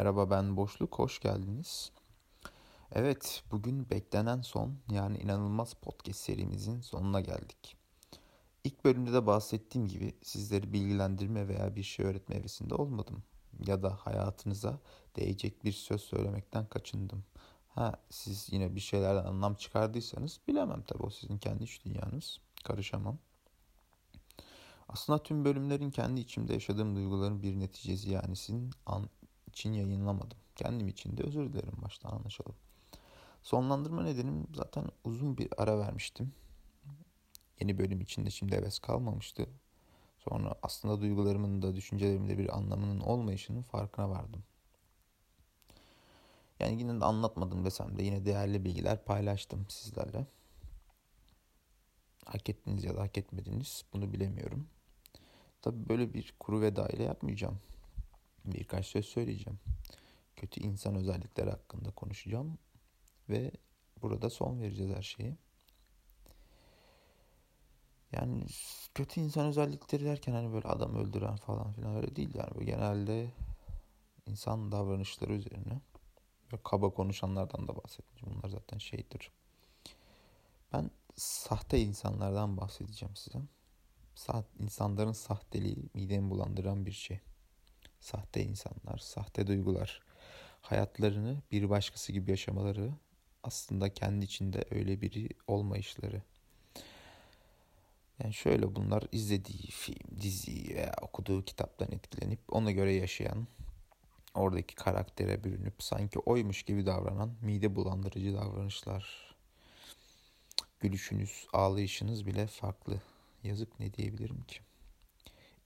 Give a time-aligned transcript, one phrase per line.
[0.00, 1.92] Merhaba ben Boşluk, hoş geldiniz.
[2.92, 7.76] Evet, bugün beklenen son yani inanılmaz podcast serimizin sonuna geldik.
[8.64, 13.22] İlk bölümde de bahsettiğim gibi sizleri bilgilendirme veya bir şey öğretme evresinde olmadım.
[13.66, 14.78] Ya da hayatınıza
[15.16, 17.24] değecek bir söz söylemekten kaçındım.
[17.68, 22.38] Ha siz yine bir şeylerden anlam çıkardıysanız bilemem tabii o sizin kendi iç dünyanız.
[22.64, 23.18] Karışamam.
[24.88, 29.08] Aslında tüm bölümlerin kendi içimde yaşadığım duyguların bir neticesi yani sizin an
[29.50, 30.38] için yayınlamadım.
[30.56, 32.54] Kendim için de özür dilerim baştan anlaşalım.
[33.42, 36.32] Sonlandırma nedenim zaten uzun bir ara vermiştim.
[37.60, 39.46] Yeni bölüm içinde şimdi heves kalmamıştı.
[40.18, 44.42] Sonra aslında duygularımın da düşüncelerimin de bir anlamının olmayışının farkına vardım.
[46.60, 50.26] Yani yine de anlatmadım desem de yine değerli bilgiler paylaştım sizlerle.
[52.24, 54.66] Hak ettiniz ya da hak etmediniz bunu bilemiyorum.
[55.62, 57.58] Tabii böyle bir kuru veda ile yapmayacağım.
[58.44, 59.60] Birkaç söz söyleyeceğim.
[60.36, 62.58] Kötü insan özellikleri hakkında konuşacağım
[63.28, 63.50] ve
[64.02, 65.36] burada son vereceğiz her şeyi.
[68.12, 68.44] Yani
[68.94, 72.54] kötü insan özellikleri derken hani böyle adam öldüren falan filan öyle değil yani.
[72.54, 73.30] Böyle genelde
[74.26, 75.80] insan davranışları üzerine
[76.52, 78.36] ve kaba konuşanlardan da bahsedeceğim.
[78.36, 79.30] Bunlar zaten şeydir.
[80.72, 83.38] Ben sahte insanlardan bahsedeceğim size.
[84.14, 87.20] Saht, insanların sahteliği midemi bulandıran bir şey.
[88.00, 90.00] Sahte insanlar, sahte duygular.
[90.62, 92.90] Hayatlarını bir başkası gibi yaşamaları
[93.42, 96.22] aslında kendi içinde öyle biri olmayışları.
[98.22, 103.46] Yani şöyle bunlar izlediği film, dizi veya okuduğu kitaptan etkilenip ona göre yaşayan,
[104.34, 109.34] oradaki karaktere bürünüp sanki oymuş gibi davranan mide bulandırıcı davranışlar.
[110.80, 113.00] Gülüşünüz, ağlayışınız bile farklı.
[113.42, 114.60] Yazık ne diyebilirim ki?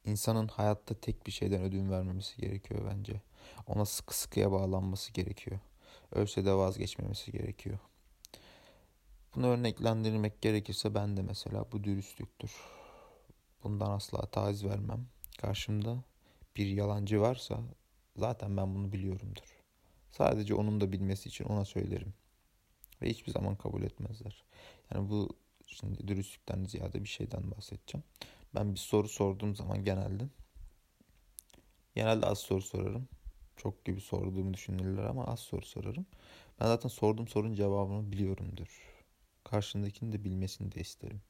[0.05, 3.21] İnsanın hayatta tek bir şeyden ödün vermemesi gerekiyor bence.
[3.67, 5.61] Ona sıkı sıkıya bağlanması gerekiyor.
[6.13, 7.79] Ölse de vazgeçmemesi gerekiyor.
[9.35, 12.53] Bunu örneklendirmek gerekirse ben de mesela bu dürüstlüktür.
[13.65, 15.07] Bundan asla taviz vermem.
[15.39, 16.05] Karşımda
[16.57, 17.61] bir yalancı varsa
[18.17, 19.63] zaten ben bunu biliyorumdur.
[20.11, 22.15] Sadece onun da bilmesi için ona söylerim.
[23.03, 24.45] Ve hiçbir zaman kabul etmezler.
[24.95, 25.29] Yani bu
[25.67, 28.05] şimdi dürüstlükten ziyade bir şeyden bahsedeceğim.
[28.55, 30.29] Ben bir soru sorduğum zaman genelde
[31.95, 33.09] genelde az soru sorarım.
[33.57, 36.07] Çok gibi sorduğumu düşünürler ama az soru sorarım.
[36.61, 38.95] Ben zaten sorduğum sorunun cevabını biliyorumdur.
[39.45, 41.23] Karşındakini de bilmesini de isterim.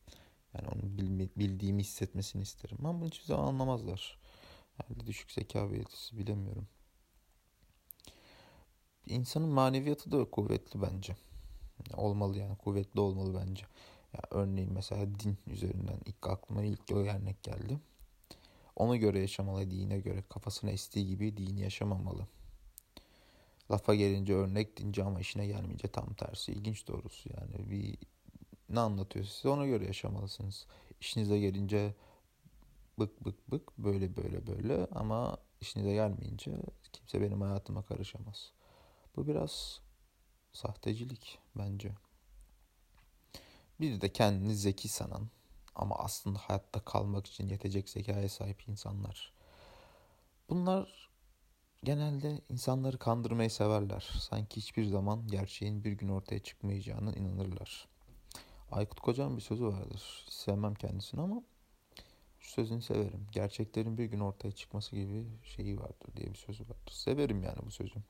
[0.55, 0.99] Yani onu
[1.37, 2.79] bildiğimi hissetmesini isterim.
[2.81, 4.19] Ama bunu hiçbir zaman anlamazlar.
[4.81, 6.69] Yani düşük zeka belirtisi bilemiyorum.
[9.07, 11.17] İnsanın maneviyatı da kuvvetli bence.
[11.97, 13.65] Olmalı yani kuvvetli olmalı bence.
[14.15, 17.79] Ya örneğin mesela din üzerinden ilk aklıma ilk o örnek geldi.
[18.77, 22.27] Ona göre yaşamalı, dine göre kafasına estiği gibi dini yaşamamalı.
[23.71, 26.53] Lafa gelince örnek dince ama işine gelmeyince tam tersi.
[26.53, 27.99] İlginç doğrusu yani bir
[28.69, 30.67] ne anlatıyor size ona göre yaşamalısınız.
[31.01, 31.95] İşinize gelince
[32.99, 36.53] bık bık bık böyle böyle böyle ama işinize gelmeyince
[36.93, 38.53] kimse benim hayatıma karışamaz.
[39.17, 39.81] Bu biraz
[40.53, 41.93] sahtecilik bence.
[43.81, 45.29] Bir de kendini zeki sanan
[45.75, 49.33] ama aslında hayatta kalmak için yetecek zekaya sahip insanlar.
[50.49, 51.11] Bunlar
[51.85, 54.11] genelde insanları kandırmayı severler.
[54.21, 57.89] Sanki hiçbir zaman gerçeğin bir gün ortaya çıkmayacağına inanırlar.
[58.71, 60.27] Aykut Kocaman bir sözü vardır.
[60.29, 61.43] Sevmem kendisini ama
[62.41, 63.27] şu sözünü severim.
[63.33, 66.93] Gerçeklerin bir gün ortaya çıkması gibi şeyi vardır diye bir sözü vardır.
[66.93, 68.01] Severim yani bu sözü.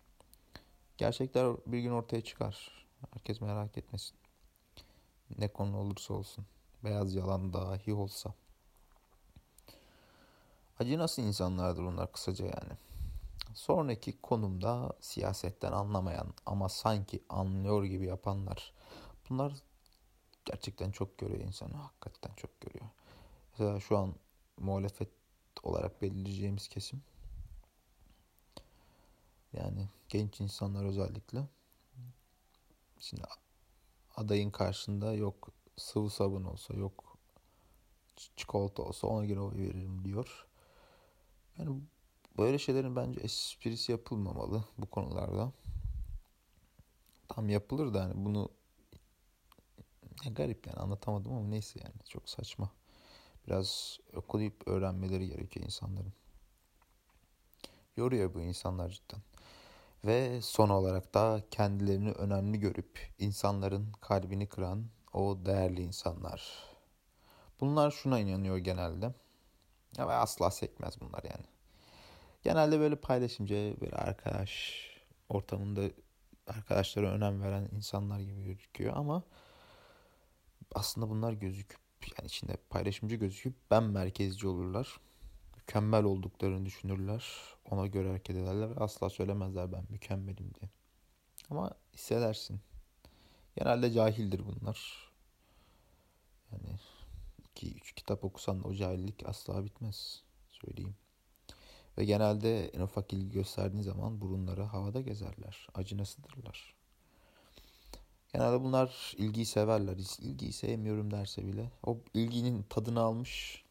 [0.96, 2.86] Gerçekler bir gün ortaya çıkar.
[3.14, 4.16] Herkes merak etmesin.
[5.38, 6.46] Ne konu olursa olsun.
[6.84, 8.34] Beyaz yalan dahi olsa.
[10.78, 12.72] Acı nasıl insanlardır onlar kısaca yani.
[13.54, 18.72] Sonraki konumda siyasetten anlamayan ama sanki anlıyor gibi yapanlar.
[19.30, 19.52] Bunlar
[20.44, 21.74] gerçekten çok görüyor insanı.
[21.74, 22.86] Hakikaten çok görüyor.
[23.52, 24.14] Mesela şu an
[24.58, 25.08] muhalefet
[25.62, 27.02] olarak belirleyeceğimiz kesim.
[29.52, 31.48] Yani genç insanlar özellikle.
[33.00, 33.22] Şimdi
[34.16, 37.18] adayın karşında yok sıvı sabun olsa yok
[38.36, 40.46] çikolata olsa ona göre oy veririm diyor.
[41.58, 41.80] Yani
[42.38, 45.52] böyle şeylerin bence esprisi yapılmamalı bu konularda.
[47.28, 48.48] Tam yapılır da hani bunu
[50.24, 52.70] ya garip yani anlatamadım ama neyse yani çok saçma.
[53.46, 56.12] Biraz okuyup öğrenmeleri gerekiyor insanların.
[57.96, 59.22] Yoruyor bu insanlar cidden.
[60.04, 66.52] Ve son olarak da kendilerini önemli görüp insanların kalbini kıran o değerli insanlar.
[67.60, 69.14] Bunlar şuna inanıyor genelde.
[69.98, 71.46] Ya ve asla sekmez bunlar yani.
[72.42, 74.80] Genelde böyle paylaşımcı, böyle arkadaş
[75.28, 75.82] ortamında
[76.46, 79.22] arkadaşlara önem veren insanlar gibi gözüküyor ama
[80.74, 81.80] aslında bunlar gözüküp
[82.18, 85.00] yani içinde paylaşımcı gözüküp ben merkezci olurlar.
[85.64, 87.24] Mükemmel olduklarını düşünürler.
[87.70, 88.70] Ona göre hareket ederler.
[88.76, 90.70] Asla söylemezler ben mükemmelim diye.
[91.50, 92.60] Ama hissedersin.
[93.56, 95.10] Genelde cahildir bunlar.
[96.52, 96.78] Yani
[97.38, 100.22] iki üç kitap okusan da o cahillik asla bitmez.
[100.50, 100.96] Söyleyeyim.
[101.98, 105.68] Ve genelde en ufak ilgi gösterdiğin zaman burunları havada gezerler.
[105.74, 106.74] Acınasıdırlar.
[108.32, 109.96] Genelde bunlar ilgiyi severler.
[110.18, 113.64] İlgiyi sevmiyorum derse bile o ilginin tadını almış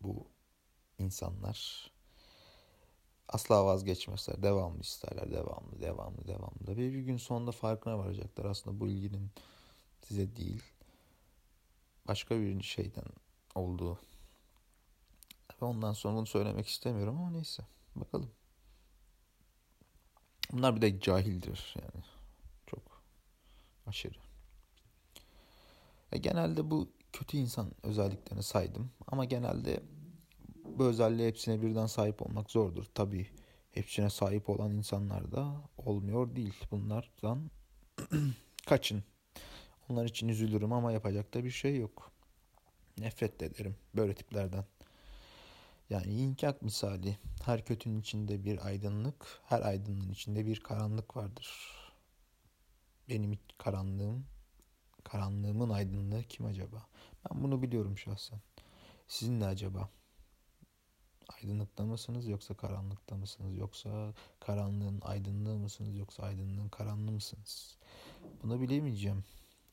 [0.00, 0.26] bu
[1.00, 1.90] insanlar
[3.28, 4.42] asla vazgeçmezler.
[4.42, 5.32] Devamlı isterler.
[5.32, 6.68] Devamlı, devamlı, devamlı.
[6.68, 8.44] Ve bir gün sonunda farkına varacaklar.
[8.44, 9.30] Aslında bu ilginin
[10.02, 10.62] size değil
[12.08, 13.04] başka bir şeyden
[13.54, 13.98] olduğu.
[15.62, 17.62] Ve ondan sonra bunu söylemek istemiyorum ama neyse.
[17.96, 18.30] Bakalım.
[20.52, 22.04] Bunlar bir de cahildir yani.
[22.66, 23.02] Çok
[23.86, 24.18] aşırı.
[26.12, 28.90] Ve genelde bu kötü insan özelliklerini saydım.
[29.06, 29.82] Ama genelde
[30.78, 32.84] bu özelliğe hepsine birden sahip olmak zordur.
[32.94, 33.26] Tabii
[33.72, 36.54] hepsine sahip olan insanlar da olmuyor değil.
[36.70, 37.50] Bunlardan
[38.66, 39.04] kaçın.
[39.88, 42.12] Onlar için üzülürüm ama yapacak da bir şey yok.
[42.98, 44.64] Nefret ederim böyle tiplerden.
[45.90, 47.18] Yani inkak misali.
[47.44, 51.50] Her kötünün içinde bir aydınlık, her aydınlığın içinde bir karanlık vardır.
[53.08, 54.26] Benim karanlığım,
[55.04, 56.86] karanlığımın aydınlığı kim acaba?
[57.24, 58.40] Ben bunu biliyorum şahsen.
[59.08, 59.90] Sizin ne acaba?
[61.36, 63.58] Aydınlıkta mısınız yoksa karanlıkta mısınız?
[63.58, 67.76] Yoksa karanlığın aydınlığı mısınız yoksa aydınlığın karanlığı mısınız?
[68.42, 69.24] Bunu bilemeyeceğim.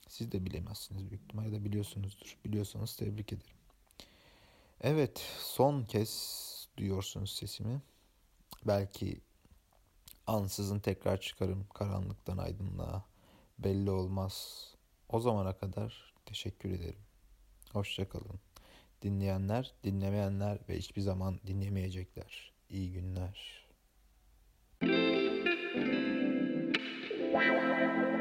[0.07, 2.37] Siz de bilemezsiniz büyük ihtimalle de biliyorsunuzdur.
[2.45, 3.57] Biliyorsanız tebrik ederim.
[4.81, 7.81] Evet, son kez duyuyorsunuz sesimi.
[8.67, 9.21] Belki
[10.27, 13.05] ansızın tekrar çıkarım karanlıktan aydınlığa.
[13.59, 14.65] Belli olmaz.
[15.09, 17.01] O zamana kadar teşekkür ederim.
[17.73, 18.46] Hoşçakalın.
[19.01, 22.53] Dinleyenler, dinlemeyenler ve hiçbir zaman dinlemeyecekler.
[22.69, 23.67] İyi günler.
[27.31, 28.16] Wow.